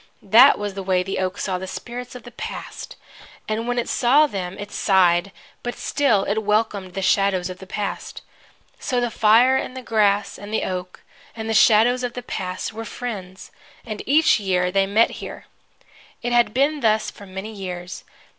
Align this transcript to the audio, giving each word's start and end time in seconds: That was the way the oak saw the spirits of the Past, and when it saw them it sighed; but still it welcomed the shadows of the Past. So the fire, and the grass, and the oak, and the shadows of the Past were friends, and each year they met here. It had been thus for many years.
That 0.23 0.57
was 0.57 0.73
the 0.73 0.81
way 0.81 1.03
the 1.03 1.19
oak 1.19 1.37
saw 1.37 1.59
the 1.59 1.67
spirits 1.67 2.15
of 2.15 2.23
the 2.23 2.31
Past, 2.31 2.95
and 3.47 3.67
when 3.67 3.77
it 3.77 3.87
saw 3.87 4.25
them 4.25 4.57
it 4.57 4.71
sighed; 4.71 5.31
but 5.61 5.75
still 5.77 6.23
it 6.23 6.39
welcomed 6.41 6.95
the 6.95 7.03
shadows 7.03 7.51
of 7.51 7.59
the 7.59 7.67
Past. 7.67 8.23
So 8.79 8.99
the 8.99 9.11
fire, 9.11 9.57
and 9.57 9.77
the 9.77 9.83
grass, 9.83 10.39
and 10.39 10.51
the 10.51 10.63
oak, 10.63 11.03
and 11.35 11.47
the 11.47 11.53
shadows 11.53 12.03
of 12.03 12.13
the 12.13 12.23
Past 12.23 12.73
were 12.73 12.83
friends, 12.83 13.51
and 13.85 14.01
each 14.07 14.39
year 14.39 14.71
they 14.71 14.87
met 14.87 15.11
here. 15.21 15.45
It 16.23 16.33
had 16.33 16.51
been 16.51 16.79
thus 16.79 17.11
for 17.11 17.27
many 17.27 17.53
years. 17.53 18.03